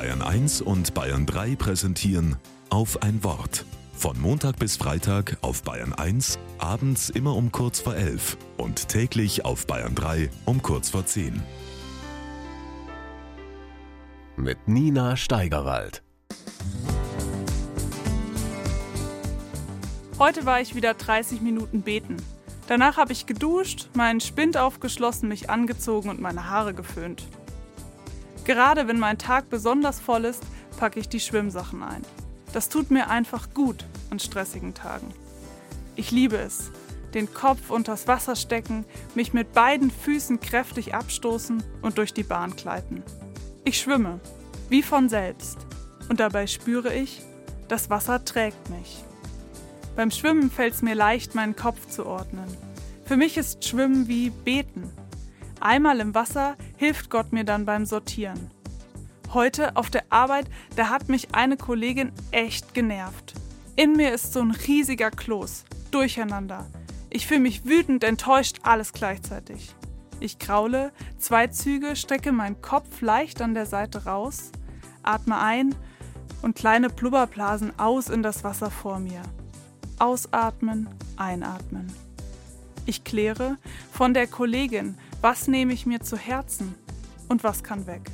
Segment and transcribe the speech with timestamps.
[0.00, 2.36] Bayern 1 und Bayern 3 präsentieren
[2.70, 3.66] auf ein Wort.
[3.92, 9.44] Von Montag bis Freitag auf Bayern 1, abends immer um kurz vor 11 und täglich
[9.44, 11.42] auf Bayern 3 um kurz vor 10.
[14.36, 16.02] Mit Nina Steigerwald.
[20.18, 22.16] Heute war ich wieder 30 Minuten beten.
[22.68, 27.26] Danach habe ich geduscht, meinen Spind aufgeschlossen, mich angezogen und meine Haare geföhnt.
[28.44, 30.42] Gerade wenn mein Tag besonders voll ist,
[30.78, 32.02] packe ich die Schwimmsachen ein.
[32.52, 35.12] Das tut mir einfach gut an stressigen Tagen.
[35.96, 36.70] Ich liebe es.
[37.14, 38.84] Den Kopf unters Wasser stecken,
[39.14, 43.02] mich mit beiden Füßen kräftig abstoßen und durch die Bahn gleiten.
[43.64, 44.20] Ich schwimme,
[44.68, 45.58] wie von selbst.
[46.08, 47.22] Und dabei spüre ich,
[47.68, 49.04] das Wasser trägt mich.
[49.96, 52.46] Beim Schwimmen fällt es mir leicht, meinen Kopf zu ordnen.
[53.04, 54.90] Für mich ist Schwimmen wie Beten.
[55.60, 58.50] Einmal im Wasser hilft Gott mir dann beim Sortieren.
[59.32, 63.34] Heute auf der Arbeit, da hat mich eine Kollegin echt genervt.
[63.76, 65.64] In mir ist so ein riesiger Kloß.
[65.90, 66.66] Durcheinander.
[67.10, 69.74] Ich fühle mich wütend, enttäuscht, alles gleichzeitig.
[70.18, 74.52] Ich kraule, zwei Züge, strecke meinen Kopf leicht an der Seite raus,
[75.02, 75.74] atme ein
[76.42, 79.22] und kleine Blubberblasen aus in das Wasser vor mir.
[79.98, 81.92] Ausatmen, einatmen.
[82.86, 83.58] Ich kläre
[83.92, 86.74] von der Kollegin, was nehme ich mir zu Herzen
[87.28, 88.10] und was kann weg.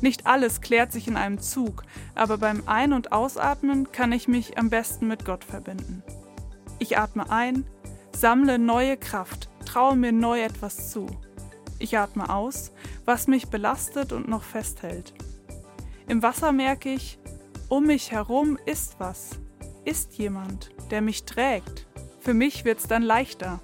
[0.00, 1.82] Nicht alles klärt sich in einem Zug,
[2.14, 6.02] aber beim Ein- und Ausatmen kann ich mich am besten mit Gott verbinden.
[6.78, 7.64] Ich atme ein,
[8.14, 11.06] sammle neue Kraft, traue mir neu etwas zu.
[11.78, 12.72] Ich atme aus,
[13.04, 15.14] was mich belastet und noch festhält.
[16.08, 17.18] Im Wasser merke ich,
[17.68, 19.30] um mich herum ist was,
[19.84, 21.86] ist jemand, der mich trägt.
[22.20, 23.60] Für mich wird's dann leichter.